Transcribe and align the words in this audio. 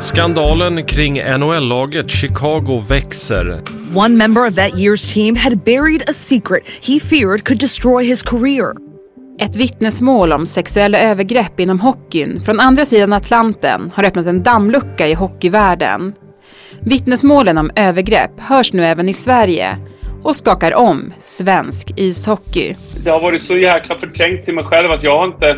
Skandalen 0.00 0.84
kring 0.84 1.22
NHL-laget 1.38 2.10
Chicago 2.10 2.78
växer. 2.78 3.60
One 3.94 4.16
member 4.16 4.48
of 4.48 4.54
that 4.54 4.78
year's 4.78 5.14
team 5.14 5.36
had 5.36 5.64
buried 5.64 6.02
a 6.08 6.12
secret 6.12 6.62
he 6.82 7.00
feared 7.00 7.44
could 7.44 7.60
destroy 7.60 8.04
his 8.04 8.22
career. 8.22 8.72
Ett 9.40 9.56
vittnesmål 9.56 10.32
om 10.32 10.46
sexuella 10.46 10.98
övergrepp 10.98 11.60
inom 11.60 11.80
hockeyn 11.80 12.40
från 12.40 12.60
andra 12.60 12.84
sidan 12.84 13.12
Atlanten 13.12 13.92
har 13.94 14.04
öppnat 14.04 14.26
en 14.26 14.42
dammlucka 14.42 15.08
i 15.08 15.14
hockeyvärlden. 15.14 16.12
Vittnesmålen 16.80 17.58
om 17.58 17.70
övergrepp 17.76 18.40
hörs 18.40 18.72
nu 18.72 18.84
även 18.84 19.08
i 19.08 19.14
Sverige 19.14 19.78
och 20.22 20.36
skakar 20.36 20.74
om 20.74 21.12
svensk 21.22 21.92
ishockey. 21.96 22.74
Det 23.04 23.10
har 23.10 23.20
varit 23.20 23.42
så 23.42 23.56
jäkla 23.56 23.94
förträngt 23.94 24.44
till 24.44 24.54
mig 24.54 24.64
själv 24.64 24.90
att 24.90 25.02
jag 25.02 25.18
har 25.18 25.24
inte 25.24 25.56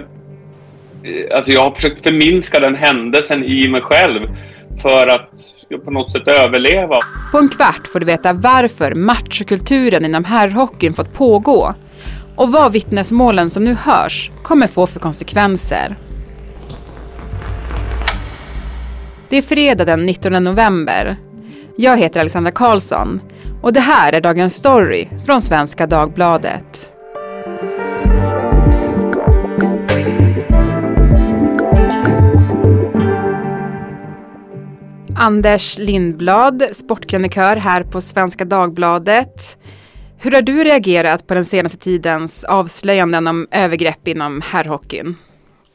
Alltså 1.34 1.52
jag 1.52 1.60
har 1.60 1.70
försökt 1.70 2.02
förminska 2.02 2.60
den 2.60 2.74
händelsen 2.74 3.44
i 3.44 3.68
mig 3.68 3.80
själv 3.80 4.20
för 4.82 5.06
att 5.06 5.30
på 5.84 5.90
något 5.90 6.12
sätt 6.12 6.28
överleva. 6.28 7.00
På 7.32 7.38
en 7.38 7.48
kvart 7.48 7.86
får 7.86 8.00
du 8.00 8.06
veta 8.06 8.32
varför 8.32 8.94
machokulturen 8.94 10.04
inom 10.04 10.24
herrhockeyn 10.24 10.94
fått 10.94 11.14
pågå 11.14 11.74
och 12.36 12.52
vad 12.52 12.72
vittnesmålen 12.72 13.50
som 13.50 13.64
nu 13.64 13.74
hörs 13.74 14.30
kommer 14.42 14.66
få 14.66 14.86
för 14.86 15.00
konsekvenser. 15.00 15.96
Det 19.28 19.36
är 19.36 19.42
fredag 19.42 19.84
den 19.84 20.06
19 20.06 20.44
november. 20.44 21.16
Jag 21.76 21.96
heter 21.96 22.20
Alexandra 22.20 22.50
Karlsson 22.50 23.20
och 23.62 23.72
det 23.72 23.80
här 23.80 24.12
är 24.12 24.20
dagens 24.20 24.54
story 24.54 25.08
från 25.26 25.42
Svenska 25.42 25.86
Dagbladet. 25.86 26.92
Anders 35.20 35.78
Lindblad, 35.78 36.62
sportkrönikör 36.72 37.56
här 37.56 37.82
på 37.82 38.00
Svenska 38.00 38.44
Dagbladet. 38.44 39.58
Hur 40.18 40.30
har 40.30 40.42
du 40.42 40.64
reagerat 40.64 41.26
på 41.26 41.34
den 41.34 41.44
senaste 41.44 41.78
tidens 41.78 42.44
avslöjanden 42.44 43.26
om 43.26 43.46
övergrepp 43.50 44.08
inom 44.08 44.40
herrhockeyn? 44.44 45.16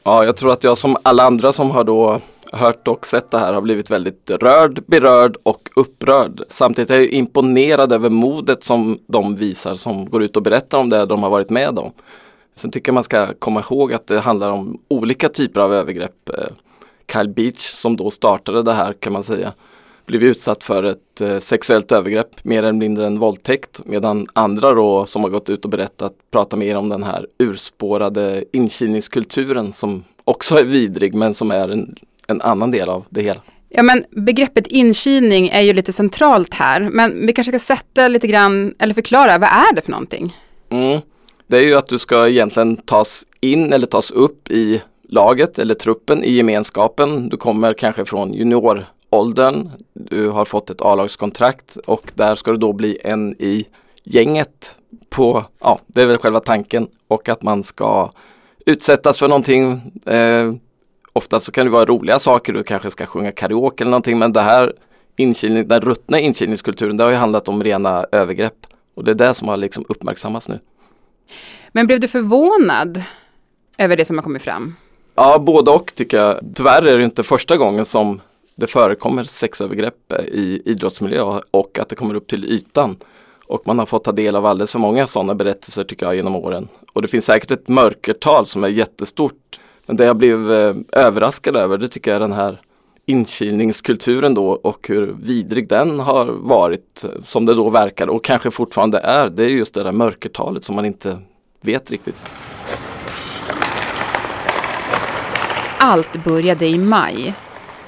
Ja, 0.02 0.24
jag 0.24 0.36
tror 0.36 0.52
att 0.52 0.64
jag 0.64 0.78
som 0.78 0.96
alla 1.02 1.22
andra 1.22 1.52
som 1.52 1.70
har 1.70 1.84
då 1.84 2.20
hört 2.52 2.88
och 2.88 3.06
sett 3.06 3.30
det 3.30 3.38
här 3.38 3.52
har 3.52 3.60
blivit 3.60 3.90
väldigt 3.90 4.30
rörd, 4.30 4.84
berörd 4.86 5.36
och 5.42 5.68
upprörd. 5.76 6.40
Samtidigt 6.48 6.90
är 6.90 6.98
jag 6.98 7.08
imponerad 7.08 7.92
över 7.92 8.10
modet 8.10 8.64
som 8.64 8.98
de 9.06 9.36
visar 9.36 9.74
som 9.74 10.10
går 10.10 10.22
ut 10.22 10.36
och 10.36 10.42
berättar 10.42 10.78
om 10.78 10.90
det 10.90 11.06
de 11.06 11.22
har 11.22 11.30
varit 11.30 11.50
med 11.50 11.78
om. 11.78 11.92
Sen 12.54 12.70
tycker 12.70 12.90
jag 12.90 12.94
man 12.94 13.04
ska 13.04 13.26
komma 13.38 13.60
ihåg 13.60 13.92
att 13.92 14.06
det 14.06 14.20
handlar 14.20 14.50
om 14.50 14.78
olika 14.88 15.28
typer 15.28 15.60
av 15.60 15.74
övergrepp. 15.74 16.28
Eh, 16.28 16.34
Kyle 17.12 17.28
Beach 17.28 17.60
som 17.60 17.96
då 17.96 18.10
startade 18.10 18.62
det 18.62 18.72
här 18.72 18.92
kan 18.92 19.12
man 19.12 19.22
säga 19.22 19.52
blev 20.06 20.22
utsatt 20.22 20.64
för 20.64 20.82
ett 20.82 21.20
eh, 21.20 21.38
sexuellt 21.38 21.92
övergrepp 21.92 22.44
mer 22.44 22.58
eller 22.58 22.72
mindre 22.72 23.06
en 23.06 23.18
våldtäkt 23.18 23.80
medan 23.84 24.26
andra 24.32 24.74
då 24.74 25.06
som 25.06 25.22
har 25.22 25.30
gått 25.30 25.48
ut 25.48 25.64
och 25.64 25.70
berättat 25.70 26.12
pratar 26.30 26.56
mer 26.56 26.76
om 26.76 26.88
den 26.88 27.02
här 27.02 27.26
urspårade 27.38 28.44
inkilningskulturen 28.52 29.72
som 29.72 30.04
också 30.24 30.56
är 30.56 30.64
vidrig 30.64 31.14
men 31.14 31.34
som 31.34 31.50
är 31.50 31.68
en, 31.68 31.94
en 32.26 32.40
annan 32.40 32.70
del 32.70 32.88
av 32.88 33.04
det 33.08 33.22
hela. 33.22 33.40
Ja 33.68 33.82
men 33.82 34.04
begreppet 34.10 34.66
inkilning 34.66 35.48
är 35.48 35.60
ju 35.60 35.72
lite 35.72 35.92
centralt 35.92 36.54
här 36.54 36.80
men 36.80 37.26
vi 37.26 37.32
kanske 37.32 37.50
ska 37.50 37.58
sätta 37.58 38.08
lite 38.08 38.26
grann 38.26 38.74
eller 38.78 38.94
förklara 38.94 39.38
vad 39.38 39.48
är 39.48 39.74
det 39.74 39.82
för 39.82 39.90
någonting? 39.90 40.36
Mm. 40.70 41.00
Det 41.46 41.56
är 41.56 41.62
ju 41.62 41.74
att 41.74 41.86
du 41.86 41.98
ska 41.98 42.28
egentligen 42.28 42.76
tas 42.76 43.26
in 43.40 43.72
eller 43.72 43.86
tas 43.86 44.10
upp 44.10 44.50
i 44.50 44.82
laget 45.08 45.58
eller 45.58 45.74
truppen 45.74 46.24
i 46.24 46.30
gemenskapen. 46.30 47.28
Du 47.28 47.36
kommer 47.36 47.74
kanske 47.74 48.04
från 48.04 48.32
junioråldern, 48.34 49.70
du 49.92 50.28
har 50.28 50.44
fått 50.44 50.70
ett 50.70 50.82
A-lagskontrakt 50.82 51.76
och 51.76 52.10
där 52.14 52.34
ska 52.34 52.50
du 52.50 52.56
då 52.56 52.72
bli 52.72 52.98
en 53.04 53.32
i 53.38 53.66
gänget 54.04 54.74
på, 55.10 55.44
ja 55.60 55.78
det 55.86 56.02
är 56.02 56.06
väl 56.06 56.18
själva 56.18 56.40
tanken 56.40 56.88
och 57.08 57.28
att 57.28 57.42
man 57.42 57.62
ska 57.62 58.10
utsättas 58.66 59.18
för 59.18 59.28
någonting. 59.28 59.92
Eh, 60.06 60.54
ofta 61.12 61.40
så 61.40 61.52
kan 61.52 61.64
det 61.64 61.70
vara 61.70 61.84
roliga 61.84 62.18
saker, 62.18 62.52
du 62.52 62.62
kanske 62.62 62.90
ska 62.90 63.06
sjunga 63.06 63.32
karaoke 63.32 63.84
eller 63.84 63.90
någonting 63.90 64.18
men 64.18 64.32
det 64.32 64.40
här 64.40 64.72
inkilning, 65.16 65.68
den 65.68 65.80
ruttna 65.80 66.18
inkilningskulturen 66.18 66.96
det 66.96 67.04
har 67.04 67.10
ju 67.10 67.16
handlat 67.16 67.48
om 67.48 67.64
rena 67.64 68.06
övergrepp 68.12 68.66
och 68.94 69.04
det 69.04 69.10
är 69.10 69.14
det 69.14 69.34
som 69.34 69.48
har 69.48 69.56
liksom 69.56 69.84
uppmärksammats 69.88 70.48
nu. 70.48 70.60
Men 71.72 71.86
blev 71.86 72.00
du 72.00 72.08
förvånad 72.08 73.02
över 73.78 73.96
det 73.96 74.04
som 74.04 74.18
har 74.18 74.22
kommit 74.22 74.42
fram? 74.42 74.76
Ja, 75.14 75.38
både 75.38 75.70
och 75.70 75.92
tycker 75.94 76.16
jag. 76.16 76.38
Tyvärr 76.54 76.82
är 76.82 76.98
det 76.98 77.04
inte 77.04 77.22
första 77.22 77.56
gången 77.56 77.84
som 77.84 78.20
det 78.54 78.66
förekommer 78.66 79.24
sexövergrepp 79.24 80.12
eh, 80.12 80.24
i 80.24 80.62
idrottsmiljö 80.64 81.40
och 81.50 81.78
att 81.78 81.88
det 81.88 81.96
kommer 81.96 82.14
upp 82.14 82.26
till 82.26 82.44
ytan. 82.44 82.96
Och 83.46 83.62
man 83.66 83.78
har 83.78 83.86
fått 83.86 84.04
ta 84.04 84.12
del 84.12 84.36
av 84.36 84.46
alldeles 84.46 84.72
för 84.72 84.78
många 84.78 85.06
sådana 85.06 85.34
berättelser 85.34 85.84
tycker 85.84 86.06
jag 86.06 86.16
genom 86.16 86.36
åren. 86.36 86.68
Och 86.92 87.02
det 87.02 87.08
finns 87.08 87.24
säkert 87.24 87.50
ett 87.50 87.68
mörkertal 87.68 88.46
som 88.46 88.64
är 88.64 88.68
jättestort. 88.68 89.60
Men 89.86 89.96
det 89.96 90.04
jag 90.04 90.16
blev 90.16 90.52
eh, 90.52 90.74
överraskad 90.92 91.56
över 91.56 91.78
det 91.78 91.88
tycker 91.88 92.10
jag 92.10 92.16
är 92.16 92.20
den 92.20 92.32
här 92.32 92.60
inkilningskulturen 93.06 94.34
då 94.34 94.48
och 94.48 94.88
hur 94.88 95.16
vidrig 95.22 95.68
den 95.68 96.00
har 96.00 96.26
varit 96.26 97.04
eh, 97.04 97.22
som 97.22 97.46
det 97.46 97.54
då 97.54 97.70
verkar 97.70 98.06
och 98.06 98.24
kanske 98.24 98.50
fortfarande 98.50 98.98
är. 98.98 99.28
Det 99.28 99.44
är 99.44 99.48
just 99.48 99.74
det 99.74 99.82
där 99.82 99.92
mörkertalet 99.92 100.64
som 100.64 100.76
man 100.76 100.84
inte 100.84 101.18
vet 101.60 101.90
riktigt. 101.90 102.16
Allt 105.84 106.24
började 106.24 106.66
i 106.66 106.78
maj. 106.78 107.34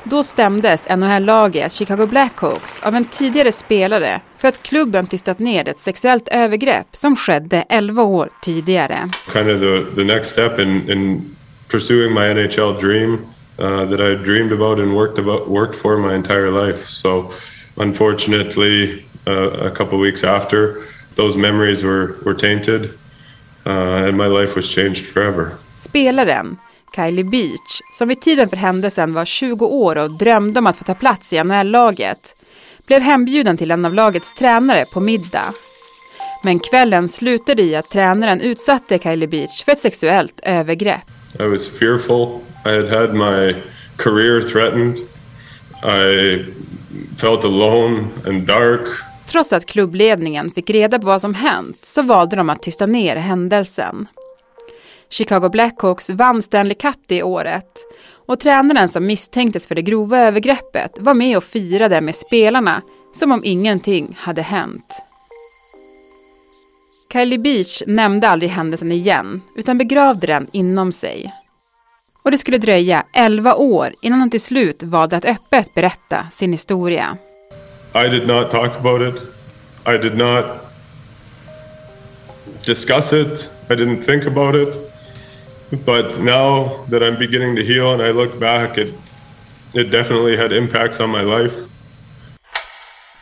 Då 0.05 0.23
stämdes 0.23 0.89
NHL-laget 0.89 1.73
Chicago 1.73 2.07
Blackhawks 2.07 2.81
av 2.81 2.95
en 2.95 3.05
tidigare 3.05 3.53
spelare 3.53 4.21
för 4.39 4.49
att 4.49 4.63
klubben 4.63 5.07
tystat 5.07 5.39
ner 5.39 5.69
ett 5.69 5.81
sexuellt 5.81 6.29
övergrepp 6.29 6.87
som 6.93 7.17
skedde 7.17 7.65
11 7.69 8.03
år 8.03 8.29
tidigare. 8.43 9.05
Kind 9.33 9.51
of 9.51 9.61
the, 9.61 9.85
the 9.97 10.05
next 10.05 10.31
step 10.31 10.59
in, 10.59 10.91
in 10.91 11.37
pursuing 11.69 12.15
my 12.15 12.21
NHL 12.21 12.81
dream 12.81 13.15
uh, 13.59 13.91
that 13.91 14.01
I 14.01 14.25
dreamed 14.25 14.53
about 14.53 14.79
and 14.79 14.95
worked, 14.95 15.19
about, 15.19 15.49
worked 15.49 15.75
for 15.75 15.99
my 15.99 16.15
entire 16.15 16.51
life. 16.51 16.89
So 16.89 17.33
unfortunately, 17.77 19.05
uh, 19.27 19.67
a 19.67 19.71
couple 19.71 19.99
weeks 19.99 20.25
after, 20.25 20.83
those 21.15 21.39
memories 21.39 21.83
were, 21.83 22.17
were 22.25 22.35
tainted 22.35 22.85
uh, 23.67 24.07
and 24.07 24.17
my 24.17 24.27
life 24.27 24.55
was 24.57 24.75
changed 24.75 25.07
forever. 25.07 25.53
Spelaren 25.79 26.57
Kylie 26.95 27.25
Beach, 27.25 27.81
som 27.93 28.09
vid 28.09 28.21
tiden 28.21 28.49
för 28.49 28.57
händelsen 28.57 29.15
var 29.15 29.25
20 29.25 29.67
år 29.67 29.99
och 29.99 30.11
drömde 30.11 30.59
om 30.59 30.67
att 30.67 30.77
få 30.77 30.85
ta 30.85 30.95
plats 30.95 31.33
i 31.33 31.45
NHL-laget, 31.45 32.35
blev 32.87 33.03
hembjuden 33.03 33.57
till 33.57 33.71
en 33.71 33.85
av 33.85 33.95
lagets 33.95 34.35
tränare 34.35 34.85
på 34.95 35.01
middag. 35.01 35.55
Men 36.43 36.59
kvällen 36.59 37.09
slutade 37.09 37.63
i 37.63 37.77
att 37.77 37.91
tränaren 37.91 38.41
utsatte 38.41 38.99
Kylie 38.99 39.29
Beach 39.29 39.65
för 39.65 39.73
ett 39.73 39.79
sexuellt 39.79 40.41
övergrepp. 40.43 41.11
I 41.41 41.43
was 41.43 41.79
fearful. 41.79 42.41
I 42.65 42.69
had 42.69 42.89
had 42.89 43.15
my 43.15 43.55
career 43.97 44.41
threatened. 44.41 44.97
I 45.85 46.45
felt 47.19 47.45
alone 47.45 48.05
and 48.27 48.43
dark. 48.43 48.81
Trots 49.27 49.53
att 49.53 49.67
klubbledningen 49.67 50.51
fick 50.51 50.71
reda 50.71 50.99
på 50.99 51.07
vad 51.07 51.21
som 51.21 51.35
hänt 51.35 51.79
så 51.83 52.03
valde 52.03 52.37
de 52.37 52.51
att 52.51 52.63
tysta 52.63 52.87
ner 52.87 53.17
händelsen. 53.17 54.07
Chicago 55.11 55.49
Blackhawks 55.49 56.11
vann 56.11 56.43
Stanley 56.43 56.75
Cup 56.75 56.97
det 57.07 57.23
året 57.23 57.79
och 58.27 58.41
tränaren 58.41 58.89
som 58.89 59.07
misstänktes 59.07 59.67
för 59.67 59.75
det 59.75 59.83
grova 59.83 60.19
övergreppet 60.19 60.93
var 60.99 61.15
med 61.15 61.37
och 61.37 61.45
firade 61.45 62.01
med 62.01 62.15
spelarna 62.15 62.83
som 63.15 63.33
om 63.33 63.41
ingenting 63.45 64.17
hade 64.21 64.43
hänt. 64.43 65.03
Kylie 67.13 67.39
Beach 67.39 67.83
nämnde 67.87 68.29
aldrig 68.29 68.51
händelsen 68.51 68.93
igen 68.93 69.43
utan 69.57 69.79
begravde 69.79 70.27
den 70.27 70.47
inom 70.53 70.93
sig. 70.93 71.33
Och 72.23 72.31
det 72.31 72.39
skulle 72.39 72.59
dröja 72.59 73.05
11 73.13 73.55
år 73.55 73.95
innan 74.03 74.21
han 74.21 74.31
till 74.31 74.41
slut 74.41 74.83
valde 74.83 75.17
att 75.17 75.25
öppet 75.25 75.75
berätta 75.75 76.27
sin 76.31 76.53
historia. 76.53 77.19
I 77.95 78.09
did 78.09 78.27
not 78.27 78.51
talk 78.51 78.71
about 78.79 79.15
it. 79.15 79.23
I 79.87 79.99
did 79.99 80.17
not 80.17 80.45
discuss 82.67 83.13
it. 83.13 83.51
I 83.71 83.73
didn't 83.73 84.03
think 84.03 84.27
about 84.27 84.55
it. 84.55 84.96
But 85.71 86.19
now 86.21 86.71
that 86.91 87.03
I'm 87.03 87.19
beginning 87.19 87.57
to 87.57 87.63
heal 87.63 87.93
and 87.93 88.03
I 88.03 88.13
look 88.13 88.39
back, 88.41 88.79
it, 88.79 88.95
it 89.73 89.91
definitely 89.91 90.37
had 90.37 90.53
impacts 90.53 91.01
on 91.01 91.11
my 91.11 91.23
life. 91.23 91.55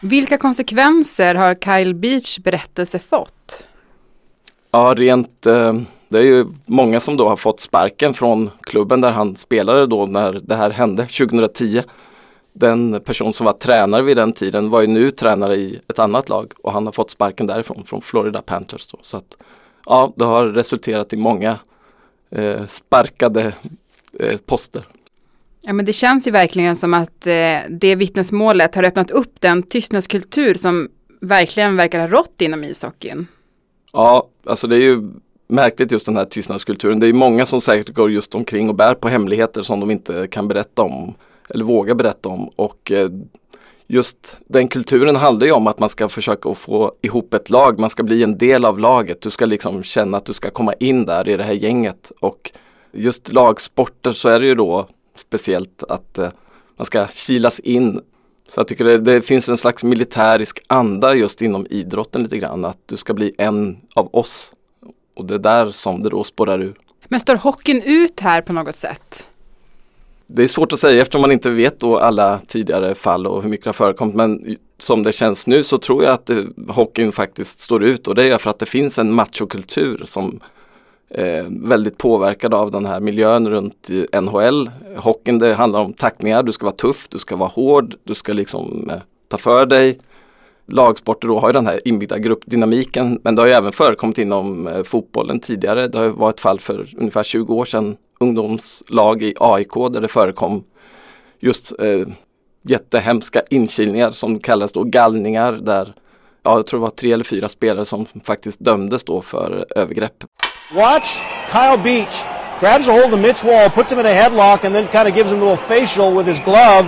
Vilka 0.03 0.39
konsekvenser 0.39 1.35
har 1.35 1.55
Kyle 1.55 1.95
Beach 1.95 2.39
berättelse 2.39 2.99
fått? 2.99 3.69
Ja, 4.71 4.95
rent 4.97 5.47
eh, 5.47 5.73
det 6.09 6.19
är 6.19 6.23
ju 6.23 6.47
många 6.67 7.01
som 7.01 7.17
då 7.17 7.29
har 7.29 7.37
fått 7.37 7.61
sparken 7.61 8.15
från 8.15 8.51
klubben 8.61 9.01
där 9.01 9.11
han 9.11 9.37
spelade 9.37 9.87
då 9.87 10.07
när 10.07 10.41
det 10.43 10.55
här 10.55 10.71
hände 10.71 11.07
2010. 11.07 11.83
Den 12.53 13.01
person 13.01 13.33
som 13.33 13.47
var 13.47 13.53
tränare 13.53 14.03
vid 14.03 14.17
den 14.17 14.33
tiden 14.33 14.71
var 14.71 14.81
ju 14.81 14.87
nu 14.87 15.11
tränare 15.11 15.57
i 15.57 15.81
ett 15.89 15.99
annat 15.99 16.29
lag 16.29 16.53
och 16.63 16.73
han 16.73 16.87
har 16.87 16.93
fått 16.93 17.11
sparken 17.11 17.47
därifrån, 17.47 17.85
från 17.87 18.03
Florida 18.03 18.43
Panthers. 18.43 18.87
Då. 18.87 18.99
Så 19.03 19.17
att, 19.17 19.37
ja, 19.87 20.13
det 20.17 20.25
har 20.25 20.47
resulterat 20.47 21.13
i 21.13 21.17
många 21.17 21.59
eh, 22.35 22.67
sparkade 22.67 23.53
eh, 24.21 24.37
poster. 24.37 24.87
Ja, 25.63 25.73
men 25.73 25.85
det 25.85 25.93
känns 25.93 26.27
ju 26.27 26.31
verkligen 26.31 26.77
som 26.77 26.95
att 26.95 27.27
eh, 27.27 27.59
det 27.69 27.97
vittnesmålet 27.97 28.75
har 28.75 28.83
öppnat 28.83 29.11
upp 29.11 29.41
den 29.41 29.63
tystnadskultur 29.63 30.55
som 30.55 30.89
verkligen 31.21 31.77
verkar 31.77 32.01
ha 32.01 32.09
rått 32.09 32.41
inom 32.41 32.65
ishockeyn. 32.65 33.27
Ja, 33.93 34.25
alltså 34.47 34.67
det 34.67 34.77
är 34.77 34.81
ju 34.81 35.11
märkligt 35.49 35.93
just 35.93 36.07
den 36.07 36.17
här 36.17 36.25
tystnadskulturen. 36.25 37.01
Det 37.01 37.07
är 37.07 37.13
många 37.13 37.47
som 37.47 37.61
säkert 37.61 37.95
går 37.95 38.11
just 38.11 38.35
omkring 38.35 38.69
och 38.69 38.75
bär 38.75 38.95
på 38.95 39.09
hemligheter 39.09 39.63
som 39.63 39.81
de 39.81 39.91
inte 39.91 40.27
kan 40.27 40.49
berätta 40.49 40.83
om 40.83 41.15
eller 41.51 41.65
våga 41.65 41.95
berätta 41.95 42.29
om. 42.29 42.49
Och 42.49 42.93
eh, 42.93 43.11
just 43.95 44.37
den 44.47 44.69
kulturen 44.69 45.17
handlar 45.17 45.47
ju 45.47 45.53
om 45.53 45.67
att 45.67 45.79
man 45.79 45.89
ska 45.89 46.09
försöka 46.09 46.51
att 46.51 46.59
få 46.59 46.93
ihop 47.03 47.35
ett 47.35 47.51
lag, 47.51 47.79
man 47.79 47.91
ska 47.91 48.03
bli 48.03 48.23
en 48.23 48.39
del 48.39 48.65
av 48.65 48.79
laget. 48.79 49.21
Du 49.21 49.31
ska 49.31 49.47
liksom 49.47 49.83
känna 49.83 50.17
att 50.17 50.25
du 50.25 50.33
ska 50.33 50.51
komma 50.51 50.73
in 50.73 51.07
där 51.07 51.29
i 51.29 51.37
det 51.37 51.45
här 51.45 51.53
gänget. 51.53 52.13
Och 52.21 52.53
just 52.93 53.33
lagsporter 53.33 54.13
så 54.13 54.29
är 54.29 54.41
det 54.41 54.47
ju 54.47 54.55
då 54.55 54.87
speciellt 55.17 55.83
att 55.89 56.19
eh, 56.19 56.29
man 56.77 56.87
ska 56.87 57.07
kilas 57.07 57.61
in. 57.61 58.01
Så 58.49 58.61
jag 58.61 58.69
tycker 58.69 58.85
det, 58.85 58.99
det, 58.99 59.23
finns 59.23 59.49
en 59.49 59.57
slags 59.57 59.85
militärisk 59.85 60.63
anda 60.67 61.15
just 61.15 61.43
inom 61.43 61.67
idrotten 61.71 62.23
lite 62.23 62.39
grann, 62.39 62.65
att 62.65 62.79
du 62.87 62.97
ska 62.97 63.15
bli 63.15 63.33
en 63.39 63.79
av 63.95 64.09
oss. 64.13 64.53
Och 65.17 65.25
det 65.25 65.35
är 65.35 65.39
där 65.39 65.71
som 65.71 66.03
det 66.03 66.11
då 66.11 66.25
spårar 66.25 66.63
ur. 66.63 66.75
Men 67.09 67.21
står 67.21 67.37
hockeyn 67.37 67.83
ut 67.83 68.21
här 68.21 68.43
på 68.43 68.53
något 68.53 68.77
sätt? 68.77 69.29
Det 70.37 70.43
är 70.43 70.49
svårt 70.49 70.73
att 70.73 70.79
säga 70.79 71.03
eftersom 71.03 71.21
man 71.21 71.33
inte 71.33 71.51
vet 71.51 71.81
då 71.81 71.99
alla 71.99 72.41
tidigare 72.47 72.95
fall 72.95 73.27
och 73.27 73.43
hur 73.43 73.51
mycket 73.51 73.65
det 73.65 73.69
har 73.69 73.73
förekommit. 73.73 74.15
Men 74.15 74.57
som 74.79 75.03
det 75.03 75.13
känns 75.13 75.47
nu 75.47 75.65
så 75.65 75.79
tror 75.79 76.05
jag 76.05 76.13
att 76.13 76.27
det, 76.27 76.47
hockeyn 76.69 77.13
faktiskt 77.13 77.61
står 77.61 77.85
ut 77.85 78.09
och 78.09 78.15
det 78.15 78.29
är 78.29 78.39
för 78.39 78.51
att 78.51 78.59
det 78.59 78.67
finns 78.67 78.99
en 78.99 79.13
machokultur 79.13 80.03
som 80.05 80.41
eh, 81.11 81.45
väldigt 81.49 81.99
påverkad 81.99 82.55
av 82.55 82.71
den 82.71 82.87
här 82.87 83.01
miljön 83.01 83.51
runt 83.51 83.91
NHL. 84.21 84.71
Hockeyn 84.97 85.39
det 85.39 85.55
handlar 85.55 85.81
om 85.81 85.93
tacklingar, 85.93 86.43
du 86.43 86.53
ska 86.53 86.67
vara 86.67 86.77
tuff, 86.77 87.09
du 87.09 87.19
ska 87.19 87.37
vara 87.37 87.49
hård, 87.49 87.95
du 88.05 88.15
ska 88.15 88.33
liksom 88.33 88.91
eh, 88.93 88.99
ta 89.29 89.39
för 89.39 89.67
dig. 89.67 89.99
Lagsporter 90.67 91.29
då 91.29 91.39
har 91.39 91.49
ju 91.49 91.53
den 91.53 91.67
här 91.67 91.81
inbyggda 91.85 92.19
gruppdynamiken 92.19 93.21
men 93.23 93.35
det 93.35 93.43
har 93.43 93.47
ju 93.47 93.55
även 93.55 93.73
förekommit 93.73 94.19
inom 94.19 94.67
eh, 94.67 94.83
fotbollen 94.83 95.41
tidigare. 95.41 95.89
Det 95.89 95.99
har 95.99 96.09
varit 96.09 96.35
ett 96.35 96.41
fall 96.41 96.61
för 96.61 96.89
ungefär 96.97 97.23
20 97.23 97.55
år 97.55 97.65
sedan, 97.65 97.97
ungdomslag 98.25 99.23
i 99.23 99.35
AIK 99.41 99.75
där 99.93 100.01
det 100.01 100.09
förekom 100.09 100.65
just 101.41 101.73
eh, 101.81 102.07
jättehemska 102.63 103.43
inkilningar 103.51 104.11
som 104.11 104.39
kallas 104.39 104.73
då 104.73 104.85
gallningar 104.85 105.53
där 105.53 105.95
ja, 106.43 106.57
jag 106.57 106.67
tror 106.67 106.81
det 106.81 106.83
var 106.83 106.91
tre 106.91 107.13
eller 107.13 107.25
fyra 107.25 107.49
spelare 107.49 107.85
som 107.85 108.07
faktiskt 108.25 108.61
dömdes 108.61 109.05
då 109.05 109.21
för 109.23 109.67
övergrepp. 109.77 110.25
Watch 110.75 111.21
Kyle 111.53 111.83
Beach 111.83 112.25
grabs 112.61 112.89
a 112.89 112.93
hold 112.93 113.15
of 113.15 113.21
Mitch 113.21 113.45
Wall, 113.45 113.71
puts 113.71 113.93
him 113.93 114.01
in 114.01 114.07
a 114.07 114.09
headlock, 114.09 114.65
and 114.65 114.75
then 114.75 114.87
kind 114.87 115.09
of 115.09 115.15
gives 115.15 115.33
him 115.33 115.43
a 115.43 115.45
little 115.45 115.57
facial 115.57 116.17
with 116.17 116.27
his 116.27 116.41
glove. 116.41 116.87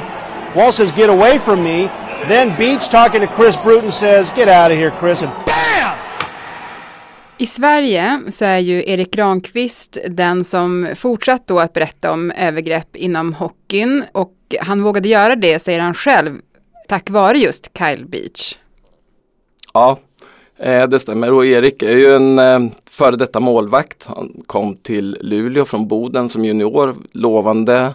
Wall 0.54 0.72
says, 0.72 0.92
"Get 0.92 1.10
away 1.10 1.38
from 1.38 1.62
me." 1.62 1.88
Then 2.28 2.56
Beach 2.56 2.88
talking 2.88 3.20
to 3.20 3.26
Chris 3.26 3.56
Bruton 3.62 3.90
says, 3.90 4.32
"Get 4.36 4.48
out 4.48 4.70
of 4.72 4.78
here, 4.78 4.92
Chris," 4.98 5.22
and 5.22 5.32
BAM! 5.44 5.75
I 7.38 7.46
Sverige 7.46 8.22
så 8.28 8.44
är 8.44 8.58
ju 8.58 8.82
Erik 8.86 9.10
Granqvist 9.10 9.98
den 10.08 10.44
som 10.44 10.88
fortsatt 10.96 11.46
då 11.46 11.58
att 11.58 11.72
berätta 11.72 12.12
om 12.12 12.30
övergrepp 12.30 12.96
inom 12.96 13.32
hockeyn 13.32 14.04
och 14.12 14.34
han 14.60 14.82
vågade 14.82 15.08
göra 15.08 15.36
det, 15.36 15.58
säger 15.58 15.80
han 15.80 15.94
själv, 15.94 16.40
tack 16.88 17.10
vare 17.10 17.38
just 17.38 17.78
Kyle 17.78 18.06
Beach. 18.06 18.58
Ja, 19.74 19.98
eh, 20.58 20.88
det 20.88 21.00
stämmer 21.00 21.32
och 21.32 21.46
Erik 21.46 21.82
är 21.82 21.96
ju 21.96 22.14
en 22.14 22.38
eh, 22.38 22.58
före 22.90 23.16
detta 23.16 23.40
målvakt. 23.40 24.06
Han 24.06 24.42
kom 24.46 24.76
till 24.76 25.18
Luleå 25.20 25.64
från 25.64 25.88
Boden 25.88 26.28
som 26.28 26.44
junior, 26.44 26.96
lovande. 27.12 27.94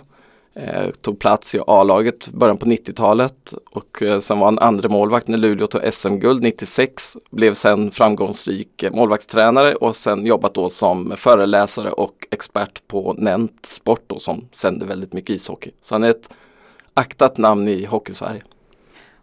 Eh, 0.54 0.90
tog 1.02 1.20
plats 1.20 1.56
i 1.56 1.60
A-laget 1.68 2.28
början 2.28 2.58
på 2.58 2.66
90-talet 2.66 3.54
och 3.72 4.02
eh, 4.02 4.20
sen 4.20 4.40
var 4.40 4.46
han 4.46 4.60
andra 4.60 4.90
målvakt 4.90 5.28
när 5.28 5.38
Luleå 5.38 5.68
tog 5.68 5.94
SM-guld 5.94 6.44
96. 6.44 7.18
Blev 7.30 7.54
sen 7.54 7.92
framgångsrik 7.92 8.84
målvaktstränare 8.92 9.76
och 9.76 9.96
sen 9.96 10.26
jobbat 10.26 10.56
då 10.56 10.70
som 10.70 11.14
föreläsare 11.18 11.92
och 11.92 12.28
expert 12.32 12.88
på 12.88 13.14
Nent 13.14 13.66
Sport 13.66 14.04
då, 14.08 14.20
som 14.20 14.48
sänder 14.52 14.86
väldigt 14.86 15.14
mycket 15.14 15.36
ishockey. 15.36 15.72
Så 15.84 15.96
han 15.96 16.04
är 16.04 16.10
ett 16.10 16.30
aktat 16.94 17.38
namn 17.38 17.68
i 17.68 17.86
Hockeysverige. 17.86 18.42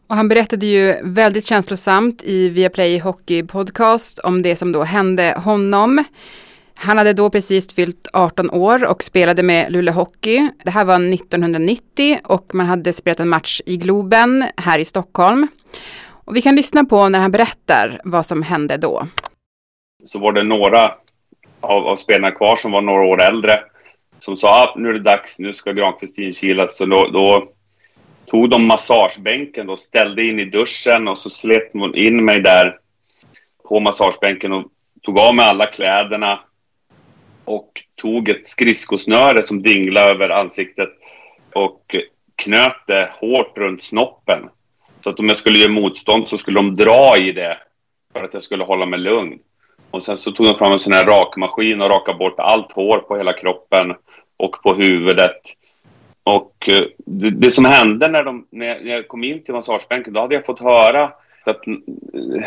Och 0.06 0.16
han 0.16 0.28
berättade 0.28 0.66
ju 0.66 0.96
väldigt 1.02 1.46
känslosamt 1.46 2.22
i 2.24 2.48
Viaplay 2.48 2.98
Hockey 2.98 3.42
Podcast 3.42 4.18
om 4.18 4.42
det 4.42 4.56
som 4.56 4.72
då 4.72 4.82
hände 4.82 5.34
honom. 5.44 6.04
Han 6.80 6.98
hade 6.98 7.12
då 7.12 7.30
precis 7.30 7.74
fyllt 7.74 8.08
18 8.12 8.50
år 8.50 8.84
och 8.84 9.02
spelade 9.02 9.42
med 9.42 9.72
Luleå 9.72 9.94
Hockey. 9.94 10.50
Det 10.64 10.70
här 10.70 10.84
var 10.84 10.94
1990 10.94 12.18
och 12.24 12.54
man 12.54 12.66
hade 12.66 12.92
spelat 12.92 13.20
en 13.20 13.28
match 13.28 13.60
i 13.66 13.76
Globen 13.76 14.44
här 14.56 14.78
i 14.78 14.84
Stockholm. 14.84 15.48
Och 16.24 16.36
vi 16.36 16.42
kan 16.42 16.56
lyssna 16.56 16.84
på 16.84 17.08
när 17.08 17.18
han 17.18 17.30
berättar 17.30 18.00
vad 18.04 18.26
som 18.26 18.42
hände 18.42 18.76
då. 18.76 19.08
Så 20.04 20.18
var 20.18 20.32
det 20.32 20.42
några 20.42 20.94
av, 21.60 21.86
av 21.86 21.96
spelarna 21.96 22.30
kvar 22.30 22.56
som 22.56 22.72
var 22.72 22.80
några 22.80 23.02
år 23.02 23.22
äldre 23.22 23.60
som 24.18 24.36
sa 24.36 24.62
att 24.62 24.68
ah, 24.68 24.74
nu 24.78 24.88
är 24.88 24.92
det 24.92 25.00
dags, 25.00 25.38
nu 25.38 25.52
ska 25.52 25.72
Granqvist 25.72 26.18
inkilas. 26.18 26.76
Så 26.76 26.86
då, 26.86 27.08
då 27.08 27.46
tog 28.26 28.50
de 28.50 28.66
massagebänken 28.66 29.70
och 29.70 29.78
ställde 29.78 30.24
in 30.24 30.38
i 30.38 30.44
duschen 30.44 31.08
och 31.08 31.18
så 31.18 31.30
slet 31.30 31.72
hon 31.72 31.94
in 31.94 32.24
mig 32.24 32.40
där 32.40 32.76
på 33.68 33.80
massagebänken 33.80 34.52
och 34.52 34.64
tog 35.02 35.18
av 35.18 35.34
mig 35.34 35.46
alla 35.46 35.66
kläderna 35.66 36.40
och 37.48 37.82
tog 37.94 38.28
ett 38.28 38.48
skridskosnöre 38.48 39.42
som 39.42 39.62
dinglade 39.62 40.10
över 40.10 40.28
ansiktet 40.28 40.88
och 41.52 41.94
knöt 42.36 42.86
det 42.86 43.10
hårt 43.20 43.58
runt 43.58 43.82
snoppen. 43.82 44.48
Så 45.00 45.10
att 45.10 45.18
om 45.18 45.28
jag 45.28 45.36
skulle 45.36 45.58
göra 45.58 45.70
motstånd 45.70 46.28
så 46.28 46.38
skulle 46.38 46.58
de 46.58 46.76
dra 46.76 47.16
i 47.16 47.32
det 47.32 47.58
för 48.14 48.24
att 48.24 48.32
jag 48.32 48.42
skulle 48.42 48.64
hålla 48.64 48.86
mig 48.86 48.98
lugn. 48.98 49.38
Och 49.90 50.04
sen 50.04 50.16
så 50.16 50.32
tog 50.32 50.46
de 50.46 50.54
fram 50.54 50.72
en 50.72 50.78
sån 50.78 50.92
här 50.92 51.04
rakmaskin 51.04 51.82
och 51.82 51.90
rakade 51.90 52.18
bort 52.18 52.38
allt 52.38 52.72
hår 52.72 52.98
på 52.98 53.16
hela 53.16 53.32
kroppen 53.32 53.94
och 54.36 54.62
på 54.62 54.74
huvudet. 54.74 55.40
Och 56.22 56.68
eh, 56.68 56.84
det, 56.96 57.30
det, 57.30 57.50
som 57.50 57.64
hände 57.64 58.08
när, 58.08 58.24
de, 58.24 58.46
när 58.50 58.86
jag 58.86 59.08
kom 59.08 59.24
in 59.24 59.44
till 59.44 59.54
massagebänken, 59.54 60.12
då 60.12 60.20
hade 60.20 60.34
jag 60.34 60.46
fått 60.46 60.60
höra 60.60 61.12
att 61.48 61.66
eh, 61.66 61.74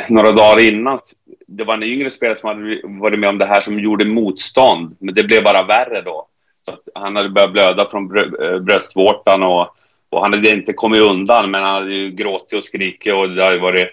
några 0.09 0.31
dagar 0.31 0.59
innan, 0.59 0.99
det 1.47 1.63
var 1.63 1.73
en 1.73 1.83
yngre 1.83 2.11
spelare 2.11 2.37
som 2.37 2.49
hade 2.49 2.81
varit 2.83 3.19
med 3.19 3.29
om 3.29 3.37
det 3.37 3.45
här 3.45 3.61
som 3.61 3.79
gjorde 3.79 4.05
motstånd, 4.05 4.95
men 4.99 5.15
det 5.15 5.23
blev 5.23 5.43
bara 5.43 5.63
värre 5.63 6.01
då. 6.01 6.27
Så 6.65 6.77
han 6.95 7.15
hade 7.15 7.29
börjat 7.29 7.51
blöda 7.51 7.85
från 7.85 8.07
brö, 8.07 8.21
eh, 8.21 8.59
bröstvårtan 8.59 9.43
och, 9.43 9.67
och, 10.09 10.21
han 10.21 10.33
hade 10.33 10.51
inte 10.51 10.73
kommit 10.73 11.01
undan, 11.01 11.51
men 11.51 11.63
han 11.63 11.73
hade 11.73 11.93
ju 11.93 12.11
gråtit 12.11 12.53
och 12.53 12.63
skrikit 12.63 13.13
och 13.13 13.29
det 13.29 13.43
hade 13.43 13.59
varit... 13.59 13.89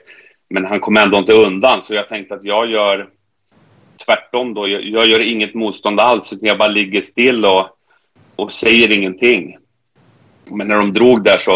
Men 0.50 0.64
han 0.64 0.80
kom 0.80 0.96
ändå 0.96 1.18
inte 1.18 1.32
undan, 1.32 1.82
så 1.82 1.94
jag 1.94 2.08
tänkte 2.08 2.34
att 2.34 2.44
jag 2.44 2.70
gör 2.70 3.08
tvärtom 4.06 4.54
då. 4.54 4.68
Jag, 4.68 4.82
jag 4.82 5.06
gör 5.06 5.20
inget 5.20 5.54
motstånd 5.54 6.00
alls, 6.00 6.32
utan 6.32 6.48
jag 6.48 6.58
bara 6.58 6.68
ligger 6.68 7.02
still 7.02 7.44
och, 7.44 7.68
och 8.36 8.52
säger 8.52 8.90
ingenting. 8.90 9.56
Men 10.50 10.68
när 10.68 10.76
de 10.76 10.92
drog 10.92 11.24
där 11.24 11.38
så, 11.38 11.54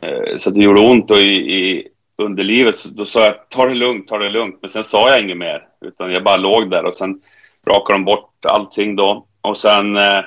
eh, 0.00 0.36
så 0.36 0.50
det 0.50 0.60
gjorde 0.60 0.80
ont 0.80 1.10
och 1.10 1.18
i, 1.18 1.56
i 1.58 1.88
underlivet, 2.18 2.76
så 2.76 2.88
då 2.88 3.04
sa 3.04 3.24
jag 3.24 3.48
ta 3.48 3.66
det 3.66 3.74
lugnt, 3.74 4.08
ta 4.08 4.18
det 4.18 4.28
lugnt. 4.28 4.58
Men 4.60 4.68
sen 4.70 4.84
sa 4.84 5.10
jag 5.10 5.20
inget 5.20 5.36
mer, 5.36 5.68
utan 5.80 6.12
jag 6.12 6.24
bara 6.24 6.36
låg 6.36 6.70
där 6.70 6.84
och 6.84 6.94
sen 6.94 7.20
rakade 7.66 7.98
de 7.98 8.04
bort 8.04 8.44
allting 8.44 8.96
då. 8.96 9.26
Och 9.40 9.58
sen 9.58 9.96
eh, 9.96 10.24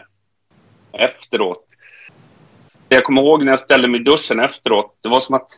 efteråt, 0.92 1.68
jag 2.90 3.04
kommer 3.04 3.22
ihåg 3.22 3.46
när 3.46 3.52
jag 3.52 3.60
ställde 3.60 3.88
mig 3.88 4.02
i 4.02 4.04
duschen 4.04 4.40
efteråt, 4.40 4.98
det 5.02 5.10
var 5.10 5.20
som 5.20 5.36
att 5.36 5.52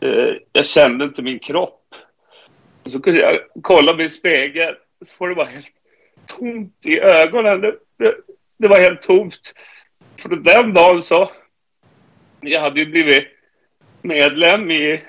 eh, 0.00 0.34
jag 0.52 0.66
kände 0.66 1.04
inte 1.04 1.22
min 1.22 1.38
kropp. 1.38 1.94
Så 2.86 3.00
kunde 3.00 3.20
jag 3.20 3.38
kolla 3.62 3.94
mig 3.94 4.06
i 4.06 4.08
spegeln, 4.08 4.76
så 5.04 5.14
var 5.18 5.28
det 5.28 5.34
bara 5.34 5.46
helt 5.46 5.74
tomt 6.26 6.86
i 6.86 7.00
ögonen. 7.00 7.60
Det, 7.60 7.74
det, 7.98 8.14
det 8.58 8.68
var 8.68 8.80
helt 8.80 9.02
tomt. 9.02 9.54
För 10.16 10.28
den 10.28 10.74
dagen 10.74 11.02
så... 11.02 11.30
Jag 12.40 12.60
hade 12.60 12.80
ju 12.80 12.86
blivit 12.86 13.24
medlem 14.02 14.70
i 14.70 15.02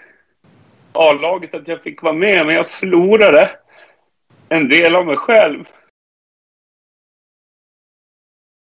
A-laget, 0.99 1.53
att 1.53 1.67
jag 1.67 1.83
fick 1.83 2.01
vara 2.01 2.13
med, 2.13 2.45
men 2.45 2.55
jag 2.55 2.69
förlorade 2.69 3.51
en 4.49 4.69
del 4.69 4.95
av 4.95 5.05
mig 5.05 5.15
själv. 5.15 5.63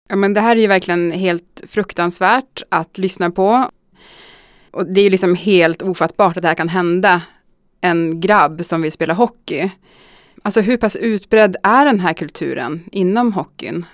Ja, 0.10 0.16
men 0.16 0.34
det 0.34 0.42
här 0.42 0.56
är 0.56 0.60
ju 0.60 0.68
verkligen 0.68 1.12
helt 1.12 1.64
fruktansvärt 1.68 2.64
att 2.70 2.98
lyssna 2.98 3.32
på. 3.32 3.72
Och 4.72 4.86
det 4.86 5.00
är 5.02 5.04
ju 5.04 5.10
liksom 5.10 5.36
helt 5.36 5.82
ofattbart 5.82 6.38
att 6.38 6.42
det 6.42 6.48
här 6.48 6.56
kan 6.56 6.70
hända 6.70 7.22
en 7.82 8.22
grabb 8.22 8.66
som 8.66 8.82
vill 8.82 8.92
spela 8.92 9.14
hockey. 9.14 9.72
Alltså 10.44 10.62
hur 10.62 10.78
pass 10.78 10.96
utbredd 10.96 11.56
är 11.64 11.86
den 11.86 12.00
här 12.00 12.14
kulturen 12.14 12.84
inom 12.92 13.34
hockeyn? 13.34 13.86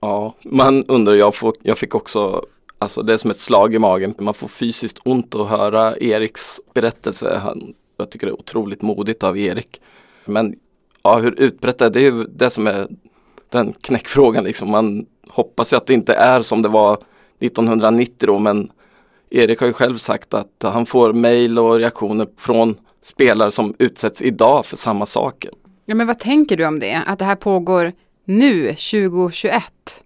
Ja, 0.00 0.34
man 0.42 0.84
undrar, 0.88 1.14
jag, 1.14 1.34
får, 1.34 1.54
jag 1.62 1.78
fick 1.78 1.94
också, 1.94 2.46
alltså 2.84 3.02
det 3.02 3.12
är 3.12 3.16
som 3.16 3.30
ett 3.30 3.36
slag 3.36 3.74
i 3.74 3.78
magen. 3.78 4.14
Man 4.18 4.34
får 4.34 4.48
fysiskt 4.48 4.98
ont 5.04 5.34
att 5.34 5.48
höra 5.48 5.96
Eriks 5.96 6.60
berättelse. 6.74 7.40
Han, 7.42 7.74
jag 7.96 8.10
tycker 8.10 8.26
det 8.26 8.30
är 8.30 8.40
otroligt 8.40 8.82
modigt 8.82 9.24
av 9.24 9.38
Erik. 9.38 9.80
Men 10.24 10.56
ja, 11.02 11.18
hur 11.18 11.40
utbrett 11.40 11.78
det 11.78 11.84
är, 11.86 11.90
det 11.90 12.00
är 12.00 12.12
ju 12.12 12.24
det 12.24 12.50
som 12.50 12.66
är 12.66 12.88
den 13.48 13.72
knäckfrågan 13.72 14.44
liksom. 14.44 14.70
Man 14.70 15.06
hoppas 15.28 15.72
ju 15.72 15.76
att 15.76 15.86
det 15.86 15.94
inte 15.94 16.14
är 16.14 16.42
som 16.42 16.62
det 16.62 16.68
var 16.68 16.98
1990 17.40 18.26
då 18.26 18.38
men 18.38 18.70
Erik 19.30 19.60
har 19.60 19.66
ju 19.66 19.72
själv 19.72 19.96
sagt 19.96 20.34
att 20.34 20.62
han 20.62 20.86
får 20.86 21.12
mejl 21.12 21.58
och 21.58 21.76
reaktioner 21.76 22.28
från 22.36 22.76
spelare 23.02 23.50
som 23.50 23.74
utsätts 23.78 24.22
idag 24.22 24.66
för 24.66 24.76
samma 24.76 25.06
saker. 25.06 25.50
Ja, 25.86 25.94
men 25.94 26.06
vad 26.06 26.18
tänker 26.18 26.56
du 26.56 26.66
om 26.66 26.80
det? 26.80 27.02
Att 27.06 27.18
det 27.18 27.24
här 27.24 27.36
pågår 27.36 27.92
nu, 28.24 28.66
2021? 28.66 30.03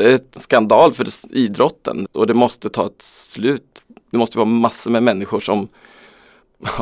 Det 0.00 0.10
är 0.10 0.12
en 0.12 0.40
skandal 0.40 0.92
för 0.92 1.06
idrotten 1.30 2.06
och 2.12 2.26
det 2.26 2.34
måste 2.34 2.68
ta 2.68 2.86
ett 2.86 3.02
slut. 3.02 3.82
Det 4.10 4.18
måste 4.18 4.38
vara 4.38 4.48
massor 4.48 4.90
med 4.90 5.02
människor 5.02 5.40
som 5.40 5.68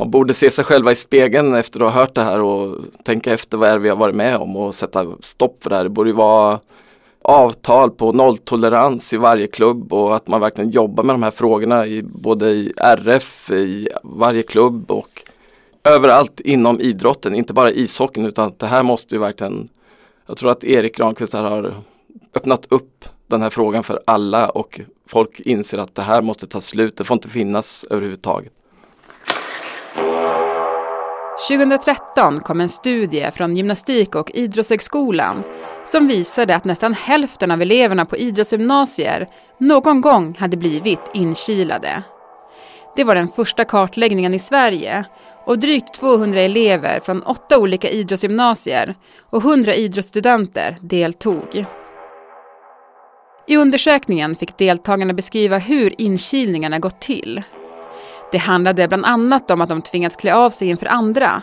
borde 0.06 0.34
se 0.34 0.50
sig 0.50 0.64
själva 0.64 0.92
i 0.92 0.94
spegeln 0.94 1.54
efter 1.54 1.80
att 1.80 1.92
ha 1.92 2.00
hört 2.00 2.14
det 2.14 2.22
här 2.22 2.40
och 2.40 2.76
tänka 3.04 3.32
efter 3.32 3.58
vad 3.58 3.68
är 3.68 3.72
det 3.72 3.78
vi 3.78 3.88
har 3.88 3.96
varit 3.96 4.14
med 4.14 4.37
om 4.37 4.56
och 4.56 4.75
sätta 4.75 5.06
stopp 5.20 5.62
för 5.62 5.70
det 5.70 5.76
här. 5.76 5.84
Det 5.84 5.90
borde 5.90 6.10
ju 6.10 6.16
vara 6.16 6.60
avtal 7.22 7.90
på 7.90 8.12
nolltolerans 8.12 9.12
i 9.14 9.16
varje 9.16 9.46
klubb 9.46 9.92
och 9.92 10.16
att 10.16 10.28
man 10.28 10.40
verkligen 10.40 10.70
jobbar 10.70 11.04
med 11.04 11.14
de 11.14 11.22
här 11.22 11.30
frågorna 11.30 11.87
i, 11.87 12.02
både 12.02 12.50
i 12.50 12.72
RF, 12.76 13.50
i 13.50 13.88
varje 14.02 14.42
klubb 14.42 14.90
och 14.90 15.22
överallt 15.84 16.40
inom 16.40 16.80
idrotten, 16.80 17.34
inte 17.34 17.54
bara 17.54 17.70
ishockeyn 17.70 18.26
utan 18.26 18.52
det 18.56 18.66
här 18.66 18.82
måste 18.82 19.14
ju 19.14 19.20
verkligen 19.20 19.68
Jag 20.26 20.37
tror 20.37 20.50
att 20.50 20.64
Erik 20.64 20.96
Granqvist 20.96 21.32
har 21.32 21.75
öppnat 22.35 22.66
upp 22.70 23.04
den 23.26 23.42
här 23.42 23.50
frågan 23.50 23.85
för 23.85 24.02
alla 24.06 24.49
och 24.49 24.80
folk 25.06 25.40
inser 25.40 25.78
att 25.78 25.94
det 25.94 26.02
här 26.02 26.23
måste 26.23 26.47
ta 26.47 26.61
slut, 26.61 26.97
det 26.97 27.04
får 27.04 27.14
inte 27.14 27.28
finnas 27.28 27.87
överhuvudtaget. 27.90 28.52
2013 31.49 32.40
kom 32.40 32.61
en 32.61 32.68
studie 32.68 33.30
från 33.35 33.56
Gymnastik 33.56 34.14
och 34.14 34.30
idrottshögskolan 34.35 35.42
som 35.85 36.08
visade 36.08 36.56
att 36.56 36.64
nästan 36.64 36.94
hälften 36.94 37.50
av 37.50 37.62
eleverna 37.62 38.04
på 38.04 38.16
idrottsgymnasier 38.16 39.28
någon 39.58 40.00
gång 40.00 40.37
hade 40.38 40.56
blivit 40.56 41.00
inkilade. 41.14 42.02
Det 42.97 43.04
var 43.04 43.14
den 43.14 43.28
första 43.28 43.64
kartläggningen 43.64 44.35
i 44.35 44.38
Sverige 44.38 45.04
och 45.44 45.58
drygt 45.58 45.94
200 45.94 46.40
elever 46.40 47.00
från 47.00 47.23
åtta 47.23 47.58
olika 47.58 47.90
idrottsgymnasier 47.90 48.94
och 49.30 49.44
100 49.44 49.75
idrottsstudenter 49.75 50.76
deltog. 50.80 51.66
I 53.48 53.56
undersökningen 53.56 54.34
fick 54.34 54.58
deltagarna 54.58 55.14
beskriva 55.14 55.58
hur 55.58 56.00
inkilningarna 56.00 56.78
gått 56.78 57.00
till. 57.00 57.42
Det 58.32 58.38
handlade 58.38 58.88
bland 58.88 59.04
annat 59.04 59.50
om 59.50 59.60
att 59.60 59.68
de 59.68 59.82
tvingats 59.82 60.16
klä 60.16 60.34
av 60.34 60.50
sig 60.50 60.68
inför 60.68 60.86
andra, 60.86 61.42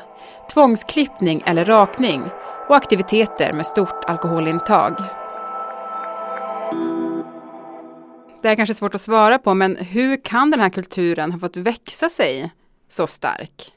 tvångsklippning 0.54 1.44
eller 1.46 1.66
rakning 1.66 2.24
och 2.70 2.76
aktiviteter 2.76 3.54
med 3.54 3.66
stort 3.66 4.06
alkoholintag. 4.06 4.96
Det 8.42 8.50
är 8.50 8.56
kanske 8.56 8.76
svårt 8.76 8.96
att 8.96 9.02
svara 9.02 9.40
på, 9.40 9.54
men 9.54 9.76
hur 9.76 10.24
kan 10.24 10.52
den 10.52 10.60
här 10.60 10.70
kulturen 10.70 11.32
ha 11.32 11.40
fått 11.40 11.58
växa 11.58 12.10
sig 12.10 12.52
så 12.90 13.08
stark? 13.08 13.72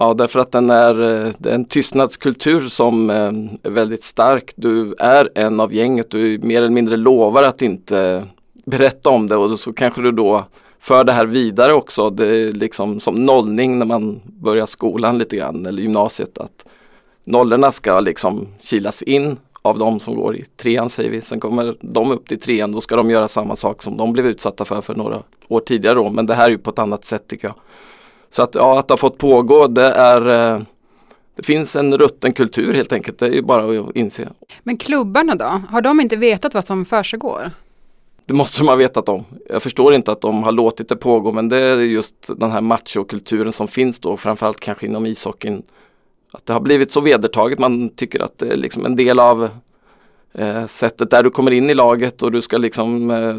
Ja, 0.00 0.14
därför 0.14 0.40
att 0.40 0.52
den 0.52 0.70
är, 0.70 1.00
eh, 1.00 1.32
det 1.38 1.50
är 1.50 1.54
en 1.54 1.64
tystnadskultur 1.64 2.68
som 2.68 3.10
eh, 3.10 3.16
är 3.62 3.70
väldigt 3.70 4.02
stark. 4.02 4.52
Du 4.56 4.94
är 4.98 5.30
en 5.34 5.60
av 5.60 5.74
gänget, 5.74 6.10
du 6.10 6.38
mer 6.38 6.58
eller 6.58 6.68
mindre 6.68 6.96
lovar 6.96 7.42
att 7.42 7.62
inte 7.62 8.00
eh, 8.00 8.22
berätta 8.64 9.10
om 9.10 9.26
det 9.26 9.36
och 9.36 9.60
så 9.60 9.72
kanske 9.72 10.02
du 10.02 10.12
då 10.12 10.44
för 10.80 11.04
det 11.04 11.12
här 11.12 11.26
vidare 11.26 11.72
också. 11.72 12.10
Det 12.10 12.26
är 12.26 12.52
liksom 12.52 13.00
som 13.00 13.14
nollning 13.14 13.78
när 13.78 13.86
man 13.86 14.20
börjar 14.24 14.66
skolan 14.66 15.18
lite 15.18 15.36
grann 15.36 15.66
eller 15.66 15.82
gymnasiet 15.82 16.38
att 16.38 16.64
nollorna 17.24 17.72
ska 17.72 18.00
liksom 18.00 18.48
kilas 18.60 19.02
in 19.02 19.36
av 19.62 19.78
de 19.78 20.00
som 20.00 20.14
går 20.14 20.36
i 20.36 20.44
trean 20.56 20.88
säger 20.88 21.10
vi. 21.10 21.20
Sen 21.20 21.40
kommer 21.40 21.76
de 21.80 22.12
upp 22.12 22.28
till 22.28 22.40
trean, 22.40 22.72
då 22.72 22.80
ska 22.80 22.96
de 22.96 23.10
göra 23.10 23.28
samma 23.28 23.56
sak 23.56 23.82
som 23.82 23.96
de 23.96 24.12
blev 24.12 24.26
utsatta 24.26 24.64
för 24.64 24.80
för 24.80 24.94
några 24.94 25.22
år 25.48 25.60
tidigare 25.60 25.94
då. 25.94 26.10
Men 26.10 26.26
det 26.26 26.34
här 26.34 26.44
är 26.44 26.50
ju 26.50 26.58
på 26.58 26.70
ett 26.70 26.78
annat 26.78 27.04
sätt 27.04 27.28
tycker 27.28 27.48
jag. 27.48 27.54
Så 28.30 28.42
att, 28.42 28.54
ja, 28.54 28.78
att 28.78 28.88
det 28.88 28.92
har 28.92 28.98
fått 28.98 29.18
pågå 29.18 29.66
det 29.66 29.86
är 29.86 30.54
eh, 30.54 30.62
det 31.38 31.42
finns 31.42 31.76
en 31.76 31.98
rutten 31.98 32.32
kultur 32.32 32.74
helt 32.74 32.92
enkelt, 32.92 33.18
det 33.18 33.26
är 33.26 33.32
ju 33.32 33.42
bara 33.42 33.80
att 33.80 33.96
inse. 33.96 34.28
Men 34.62 34.76
klubbarna 34.76 35.34
då, 35.34 35.62
har 35.70 35.80
de 35.80 36.00
inte 36.00 36.16
vetat 36.16 36.54
vad 36.54 36.64
som 36.64 36.84
försiggår? 36.84 37.50
Det 38.26 38.34
måste 38.34 38.60
de 38.60 38.68
ha 38.68 38.76
vetat 38.76 39.08
om. 39.08 39.24
Jag 39.48 39.62
förstår 39.62 39.94
inte 39.94 40.12
att 40.12 40.20
de 40.20 40.42
har 40.42 40.52
låtit 40.52 40.88
det 40.88 40.96
pågå 40.96 41.32
men 41.32 41.48
det 41.48 41.58
är 41.58 41.76
just 41.76 42.30
den 42.36 42.50
här 42.50 42.60
machokulturen 42.60 43.52
som 43.52 43.68
finns 43.68 44.00
då, 44.00 44.16
framförallt 44.16 44.60
kanske 44.60 44.86
inom 44.86 45.06
ishockeyn. 45.06 45.62
Att 46.32 46.46
det 46.46 46.52
har 46.52 46.60
blivit 46.60 46.90
så 46.90 47.00
vedertaget, 47.00 47.58
man 47.58 47.88
tycker 47.88 48.22
att 48.22 48.38
det 48.38 48.52
är 48.52 48.56
liksom 48.56 48.86
en 48.86 48.96
del 48.96 49.20
av 49.20 49.48
eh, 50.32 50.66
sättet 50.66 51.10
där 51.10 51.22
du 51.22 51.30
kommer 51.30 51.50
in 51.50 51.70
i 51.70 51.74
laget 51.74 52.22
och 52.22 52.32
du 52.32 52.40
ska 52.40 52.58
liksom 52.58 53.10
eh, 53.10 53.36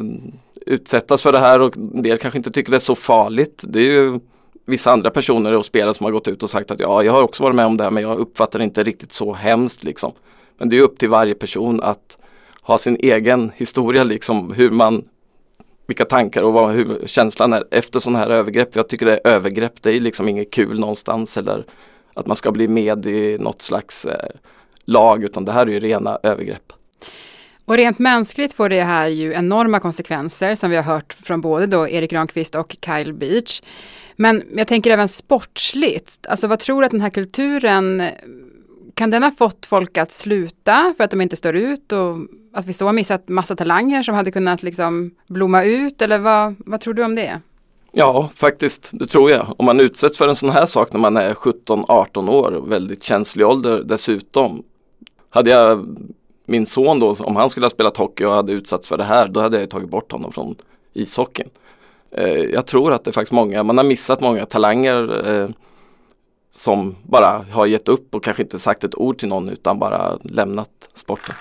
utsättas 0.66 1.22
för 1.22 1.32
det 1.32 1.40
här 1.40 1.62
och 1.62 1.78
en 1.78 2.02
del 2.02 2.18
kanske 2.18 2.38
inte 2.38 2.52
tycker 2.52 2.72
det 2.72 2.78
är 2.78 2.80
så 2.80 2.96
farligt. 2.96 3.64
Det 3.68 3.80
är 3.80 3.92
ju 3.92 4.20
vissa 4.70 4.92
andra 4.92 5.10
personer 5.10 5.58
och 5.58 5.66
spelare 5.66 5.94
som 5.94 6.04
har 6.04 6.12
gått 6.12 6.28
ut 6.28 6.44
och 6.44 6.50
sagt 6.50 6.72
att 6.72 6.80
ja, 6.80 7.04
jag 7.04 7.12
har 7.12 7.22
också 7.22 7.44
varit 7.44 7.56
med 7.56 7.66
om 7.66 7.78
det 7.78 7.84
här 7.84 7.92
men 7.92 8.04
jag 8.04 8.20
uppfattar 8.20 8.60
det 8.60 8.66
inte 8.66 8.84
riktigt 8.84 9.12
så 9.12 9.34
hemskt 9.34 9.84
liksom. 9.84 10.12
Men 10.58 10.70
det 10.70 10.78
är 10.78 10.82
upp 10.82 10.98
till 10.98 11.10
varje 11.10 11.34
person 11.34 11.84
att 11.84 12.18
ha 12.62 12.78
sin 12.78 12.98
egen 13.00 13.52
historia 13.56 14.04
liksom 14.04 14.54
hur 14.54 14.70
man 14.70 15.04
vilka 15.88 16.06
tankar 16.06 16.44
och 16.44 16.54
vad, 16.54 16.72
hur 16.72 17.08
känslan 17.08 17.54
är 17.54 17.64
efter 17.72 18.00
sådana 18.00 18.20
här 18.20 18.30
övergrepp. 18.30 18.76
Jag 18.76 18.90
tycker 18.90 19.06
det 19.06 19.14
är 19.24 19.28
övergrepp, 19.28 19.82
det 19.82 19.92
är 19.92 20.00
liksom 20.00 20.30
inget 20.30 20.52
kul 20.52 20.80
någonstans 20.80 21.38
eller 21.38 21.66
att 22.14 22.28
man 22.28 22.36
ska 22.36 22.52
bli 22.52 22.68
med 22.68 23.06
i 23.06 23.38
något 23.40 23.62
slags 23.62 24.06
eh, 24.06 24.30
lag 24.86 25.24
utan 25.24 25.46
det 25.46 25.52
här 25.52 25.68
är 25.68 25.72
ju 25.72 25.80
rena 25.80 26.20
övergrepp. 26.24 26.74
Och 27.70 27.78
rent 27.78 28.00
mänskligt 28.00 28.54
får 28.54 28.70
det 28.70 28.84
här 28.84 29.08
ju 29.08 29.34
enorma 29.34 29.80
konsekvenser 29.80 30.56
som 30.56 30.70
vi 30.70 30.76
har 30.76 30.84
hört 30.84 31.18
från 31.24 31.42
både 31.42 31.66
då 31.66 31.88
Erik 31.88 32.12
Granqvist 32.12 32.56
och 32.56 32.76
Kyle 32.86 33.14
Beach. 33.14 33.62
Men 34.16 34.44
jag 34.56 34.68
tänker 34.68 34.92
även 34.92 35.08
sportsligt, 35.08 36.28
alltså 36.30 36.48
vad 36.48 36.60
tror 36.60 36.82
du 36.82 36.86
att 36.86 36.92
den 36.92 37.02
här 37.02 37.10
kulturen, 37.10 38.04
kan 38.94 39.10
den 39.10 39.24
ha 39.24 39.32
fått 39.32 39.66
folk 39.66 39.98
att 39.98 40.12
sluta 40.12 40.94
för 40.98 41.04
att 41.04 41.12
de 41.12 41.22
inte 41.22 41.36
står 41.36 41.56
ut 41.56 41.92
och 41.92 42.18
att 42.54 42.66
vi 42.66 42.74
så 42.74 42.86
har 42.86 42.94
missat 42.94 43.30
massa 43.30 43.56
talanger 43.56 44.04
som 44.04 44.16
hade 44.16 44.32
kunnat 44.32 44.64
liksom 44.64 45.12
blomma 45.28 45.64
ut 45.64 46.02
eller 46.02 46.20
vad, 46.20 46.56
vad 46.58 46.82
tror 46.82 46.94
du 46.94 47.04
om 47.04 47.16
det? 47.16 47.42
Ja, 47.92 48.30
faktiskt, 48.36 48.90
det 48.94 49.06
tror 49.06 49.32
jag. 49.32 49.54
Om 49.58 49.66
man 49.66 49.80
utsätts 49.80 50.18
för 50.18 50.28
en 50.28 50.36
sån 50.36 50.50
här 50.50 50.66
sak 50.66 50.94
när 50.94 51.00
man 51.00 51.18
är 51.18 51.34
17-18 51.34 52.30
år, 52.30 52.64
väldigt 52.68 53.04
känslig 53.04 53.48
ålder 53.48 53.84
dessutom. 53.84 54.64
Hade 55.30 55.50
jag 55.50 55.86
min 56.50 56.66
son 56.66 57.00
då, 57.00 57.16
om 57.20 57.36
han 57.36 57.50
skulle 57.50 57.66
ha 57.66 57.70
spelat 57.70 57.98
hockey 57.98 58.26
och 58.26 58.32
hade 58.32 58.52
utsatts 58.52 58.88
för 58.88 58.98
det 58.98 59.04
här, 59.04 59.28
då 59.28 59.42
hade 59.42 59.60
jag 59.60 59.70
tagit 59.70 59.90
bort 59.90 60.12
honom 60.12 60.32
från 60.32 60.56
ishockeyn. 60.94 61.50
Eh, 62.12 62.34
jag 62.34 62.68
tror 62.68 62.94
att 62.94 63.04
det 63.04 63.10
är 63.10 63.14
faktiskt 63.14 63.32
många, 63.32 63.64
man 63.64 63.78
har 63.78 63.86
missat 63.86 64.22
många 64.22 64.46
talanger 64.46 65.28
eh, 65.30 65.50
som 66.52 66.96
bara 67.04 67.46
har 67.52 67.66
gett 67.66 67.90
upp 67.90 68.16
och 68.16 68.24
kanske 68.24 68.44
inte 68.44 68.60
sagt 68.60 68.84
ett 68.84 68.96
ord 68.96 69.18
till 69.18 69.30
någon 69.30 69.50
utan 69.50 69.80
bara 69.80 70.18
lämnat 70.24 70.90
sporten. 70.94 71.36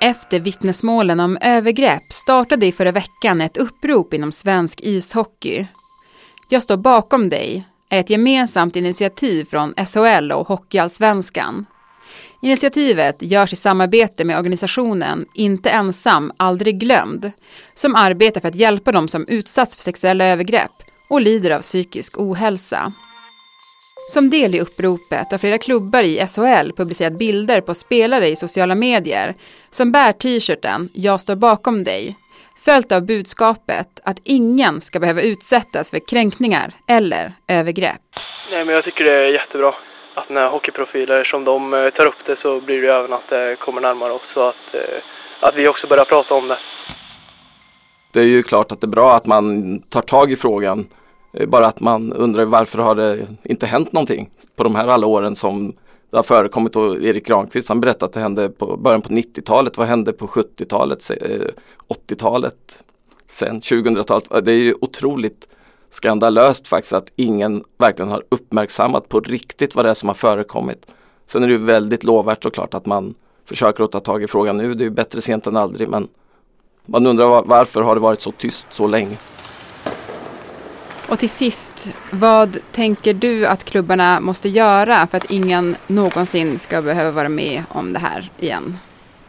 Efter 0.00 0.40
vittnesmålen 0.40 1.20
om 1.20 1.38
övergrepp 1.40 2.12
startade 2.12 2.66
i 2.66 2.72
förra 2.72 2.92
veckan 2.92 3.40
ett 3.40 3.56
upprop 3.56 4.14
inom 4.14 4.32
svensk 4.32 4.80
ishockey. 4.80 5.66
Jag 6.48 6.62
står 6.62 6.76
bakom 6.76 7.28
dig 7.28 7.64
är 7.90 8.00
ett 8.00 8.10
gemensamt 8.10 8.76
initiativ 8.76 9.44
från 9.44 9.74
SHL 9.86 10.32
och 10.32 10.48
Hockeyallsvenskan. 10.48 11.66
Initiativet 12.42 13.16
görs 13.22 13.52
i 13.52 13.56
samarbete 13.56 14.24
med 14.24 14.38
organisationen 14.38 15.26
Inte 15.34 15.70
ensam, 15.70 16.32
aldrig 16.36 16.80
glömd 16.80 17.32
som 17.74 17.94
arbetar 17.94 18.40
för 18.40 18.48
att 18.48 18.54
hjälpa 18.54 18.92
de 18.92 19.08
som 19.08 19.24
utsatts 19.28 19.76
för 19.76 19.82
sexuella 19.82 20.24
övergrepp 20.24 20.72
och 21.10 21.20
lider 21.20 21.50
av 21.50 21.60
psykisk 21.60 22.18
ohälsa. 22.18 22.92
Som 24.12 24.30
del 24.30 24.54
i 24.54 24.60
uppropet 24.60 25.30
har 25.30 25.38
flera 25.38 25.58
klubbar 25.58 26.02
i 26.02 26.26
SHL 26.26 26.72
publicerat 26.76 27.18
bilder 27.18 27.60
på 27.60 27.74
spelare 27.74 28.28
i 28.28 28.36
sociala 28.36 28.74
medier 28.74 29.36
som 29.70 29.92
bär 29.92 30.12
t-shirten 30.12 30.88
“Jag 30.92 31.20
står 31.20 31.36
bakom 31.36 31.84
dig” 31.84 32.16
följt 32.66 32.92
av 32.92 33.02
budskapet 33.02 34.00
att 34.04 34.16
ingen 34.22 34.80
ska 34.80 35.00
behöva 35.00 35.20
utsättas 35.20 35.90
för 35.90 35.98
kränkningar 35.98 36.72
eller 36.86 37.32
övergrepp. 37.48 38.00
Nej, 38.50 38.64
men 38.64 38.74
jag 38.74 38.84
tycker 38.84 39.04
det 39.04 39.12
är 39.12 39.28
jättebra 39.28 39.74
att 40.14 40.28
när 40.28 40.48
hockeyprofiler 40.48 41.24
som 41.24 41.44
de 41.44 41.74
eh, 41.74 41.90
tar 41.90 42.06
upp 42.06 42.24
det 42.26 42.36
så 42.36 42.60
blir 42.60 42.82
det 42.82 42.94
även 42.94 43.12
att 43.12 43.28
det 43.28 43.56
kommer 43.58 43.80
närmare 43.80 44.12
oss 44.12 44.36
och 44.36 44.48
att, 44.48 44.74
eh, 44.74 45.48
att 45.48 45.56
vi 45.56 45.68
också 45.68 45.86
börjar 45.86 46.04
prata 46.04 46.34
om 46.34 46.48
det. 46.48 46.58
Det 48.12 48.20
är 48.20 48.24
ju 48.24 48.42
klart 48.42 48.72
att 48.72 48.80
det 48.80 48.84
är 48.84 48.96
bra 48.98 49.14
att 49.14 49.26
man 49.26 49.78
tar 49.80 50.02
tag 50.02 50.32
i 50.32 50.36
frågan. 50.36 50.86
Bara 51.46 51.66
att 51.66 51.80
man 51.80 52.12
undrar 52.12 52.44
varför 52.44 52.78
har 52.78 52.94
det 52.94 53.26
inte 53.44 53.66
hänt 53.66 53.92
någonting 53.92 54.30
på 54.56 54.64
de 54.64 54.74
här 54.74 54.88
alla 54.88 55.06
åren 55.06 55.36
som 55.36 55.72
det 56.10 56.16
har 56.16 56.22
förekommit 56.22 56.76
och 56.76 57.04
Erik 57.04 57.26
Granqvist 57.26 57.68
han 57.68 57.80
berättade 57.80 58.04
att 58.04 58.12
det 58.12 58.20
hände 58.20 58.48
på 58.48 58.76
början 58.76 59.02
på 59.02 59.08
90-talet. 59.08 59.76
Vad 59.76 59.86
hände 59.86 60.12
på 60.12 60.26
70-talet, 60.26 61.10
80-talet, 61.88 62.54
eh, 62.54 62.84
sen 63.26 63.60
2000-talet? 63.60 64.44
Det 64.44 64.52
är 64.52 64.56
ju 64.56 64.74
otroligt 64.80 65.48
skandalöst 65.90 66.68
faktiskt 66.68 66.92
att 66.92 67.12
ingen 67.16 67.64
verkligen 67.78 68.10
har 68.10 68.24
uppmärksammat 68.28 69.08
på 69.08 69.20
riktigt 69.20 69.74
vad 69.74 69.84
det 69.84 69.90
är 69.90 69.94
som 69.94 70.08
har 70.08 70.14
förekommit. 70.14 70.86
Sen 71.26 71.42
är 71.42 71.46
det 71.46 71.52
ju 71.52 71.64
väldigt 71.64 72.04
lovvärt 72.04 72.42
såklart 72.42 72.74
att 72.74 72.86
man 72.86 73.14
försöker 73.44 73.84
att 73.84 73.92
ta 73.92 74.00
tag 74.00 74.22
i 74.22 74.26
frågan 74.26 74.56
nu. 74.56 74.74
Det 74.74 74.82
är 74.82 74.86
ju 74.86 74.90
bättre 74.90 75.20
sent 75.20 75.46
än 75.46 75.56
aldrig 75.56 75.88
men 75.88 76.08
man 76.86 77.06
undrar 77.06 77.42
varför 77.42 77.82
har 77.82 77.94
det 77.94 78.00
varit 78.00 78.20
så 78.20 78.32
tyst 78.32 78.66
så 78.70 78.86
länge? 78.86 79.16
Och 81.08 81.18
till 81.18 81.30
sist, 81.30 81.90
vad 82.10 82.58
tänker 82.72 83.14
du 83.14 83.46
att 83.46 83.64
klubbarna 83.64 84.20
måste 84.20 84.48
göra 84.48 85.06
för 85.06 85.16
att 85.16 85.30
ingen 85.30 85.76
någonsin 85.86 86.58
ska 86.58 86.82
behöva 86.82 87.10
vara 87.10 87.28
med 87.28 87.62
om 87.68 87.92
det 87.92 87.98
här 87.98 88.30
igen? 88.38 88.78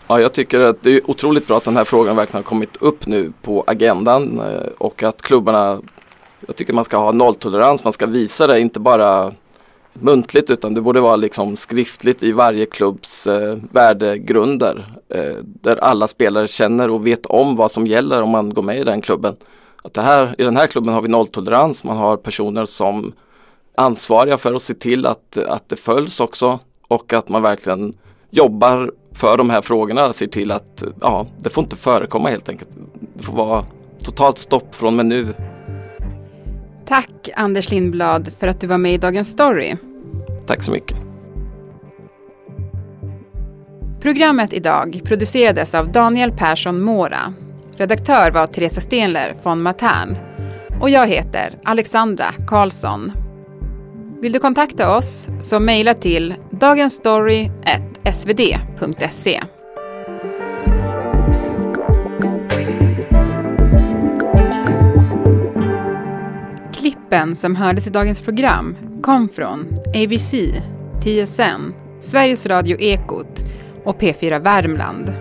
Ja, 0.07 0.21
jag 0.21 0.33
tycker 0.33 0.59
att 0.59 0.83
det 0.83 0.91
är 0.91 1.09
otroligt 1.09 1.47
bra 1.47 1.57
att 1.57 1.63
den 1.63 1.77
här 1.77 1.83
frågan 1.83 2.15
verkligen 2.15 2.43
har 2.43 2.49
kommit 2.49 2.77
upp 2.77 3.07
nu 3.07 3.33
på 3.41 3.63
agendan 3.67 4.39
eh, 4.39 4.69
och 4.77 5.03
att 5.03 5.21
klubbarna, 5.21 5.81
jag 6.47 6.55
tycker 6.55 6.73
man 6.73 6.85
ska 6.85 6.97
ha 6.97 7.11
nolltolerans, 7.11 7.83
man 7.83 7.93
ska 7.93 8.05
visa 8.05 8.47
det, 8.47 8.59
inte 8.59 8.79
bara 8.79 9.33
muntligt 9.93 10.49
utan 10.49 10.73
det 10.73 10.81
borde 10.81 10.99
vara 10.99 11.15
liksom 11.15 11.55
skriftligt 11.55 12.23
i 12.23 12.31
varje 12.31 12.65
klubbs 12.65 13.27
eh, 13.27 13.57
värdegrunder 13.71 14.85
eh, 15.09 15.35
där 15.43 15.75
alla 15.75 16.07
spelare 16.07 16.47
känner 16.47 16.89
och 16.89 17.07
vet 17.07 17.25
om 17.25 17.55
vad 17.55 17.71
som 17.71 17.87
gäller 17.87 18.21
om 18.21 18.29
man 18.29 18.53
går 18.53 18.61
med 18.61 18.77
i 18.77 18.83
den 18.83 19.01
klubben. 19.01 19.35
Att 19.87 19.93
det 19.93 20.01
här, 20.01 20.35
I 20.37 20.43
den 20.43 20.57
här 20.57 20.67
klubben 20.67 20.93
har 20.93 21.01
vi 21.01 21.07
nolltolerans, 21.07 21.83
man 21.83 21.97
har 21.97 22.17
personer 22.17 22.65
som 22.65 23.13
ansvariga 23.75 24.37
för 24.37 24.55
att 24.55 24.61
se 24.61 24.73
till 24.73 25.05
att, 25.05 25.37
att 25.37 25.69
det 25.69 25.75
följs 25.75 26.19
också 26.19 26.59
och 26.87 27.13
att 27.13 27.29
man 27.29 27.41
verkligen 27.41 27.93
jobbar 28.29 28.91
för 29.11 29.37
de 29.37 29.49
här 29.49 29.61
frågorna, 29.61 30.13
ser 30.13 30.27
till 30.27 30.51
att 30.51 30.83
ja, 31.01 31.25
det 31.41 31.49
får 31.49 31.63
inte 31.63 31.75
förekomma 31.75 32.29
helt 32.29 32.49
enkelt. 32.49 32.69
Det 33.13 33.23
får 33.23 33.33
vara 33.33 33.65
totalt 34.03 34.37
stopp 34.37 34.75
från 34.75 34.87
och 34.87 34.93
med 34.93 35.05
nu. 35.05 35.33
Tack 36.85 37.29
Anders 37.35 37.71
Lindblad 37.71 38.33
för 38.39 38.47
att 38.47 38.61
du 38.61 38.67
var 38.67 38.77
med 38.77 38.93
i 38.93 38.97
Dagens 38.97 39.29
Story. 39.29 39.75
Tack 40.45 40.63
så 40.63 40.71
mycket. 40.71 40.97
Programmet 44.01 44.53
idag 44.53 45.01
producerades 45.03 45.75
av 45.75 45.91
Daniel 45.91 46.31
Persson 46.31 46.81
Mora. 46.81 47.33
Redaktör 47.77 48.31
var 48.31 48.47
Teresa 48.47 48.81
Stenler 48.81 49.35
von 49.43 49.61
Matern. 49.61 50.17
Och 50.81 50.89
jag 50.89 51.07
heter 51.07 51.53
Alexandra 51.63 52.25
Karlsson. 52.47 53.11
Vill 54.21 54.31
du 54.31 54.39
kontakta 54.39 54.95
oss 54.95 55.29
så 55.39 55.59
mejla 55.59 55.93
till 55.93 56.35
dagensstory.svd.se. 56.51 59.41
Klippen 66.73 67.35
som 67.35 67.55
hördes 67.55 67.87
i 67.87 67.89
dagens 67.89 68.21
program 68.21 68.77
kom 69.01 69.29
från 69.29 69.75
ABC, 69.87 70.31
TSN, 71.01 71.73
Sveriges 71.99 72.45
Radio 72.45 72.77
Ekot 72.79 73.45
och 73.83 74.01
P4 74.01 74.39
Värmland. 74.39 75.13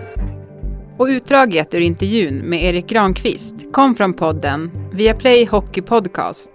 Och 0.97 1.07
utdraget 1.07 1.73
ur 1.73 1.79
intervjun 1.79 2.37
med 2.37 2.63
Erik 2.63 2.87
Granqvist 2.87 3.55
kom 3.73 3.95
från 3.95 4.13
podden 4.13 4.71
Viaplay 4.93 5.45
Hockey 5.45 5.81
Podcast, 5.81 6.51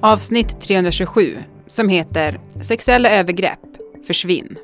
avsnitt 0.00 0.60
327, 0.60 1.36
som 1.68 1.88
heter 1.88 2.40
Sexuella 2.62 3.10
övergrepp, 3.10 3.60
försvinn. 4.06 4.58